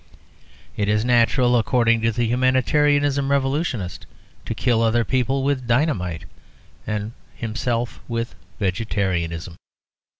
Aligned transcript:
It 0.75 0.89
is 0.89 1.05
natural, 1.05 1.55
according 1.55 2.01
to 2.01 2.11
the 2.11 2.25
humanitarian 2.25 3.03
revolutionist, 3.29 4.07
to 4.45 4.55
kill 4.55 4.81
other 4.81 5.05
people 5.05 5.43
with 5.43 5.67
dynamite 5.67 6.25
and 6.87 7.11
himself 7.35 7.99
with 8.07 8.33
vegetarianism. 8.59 9.57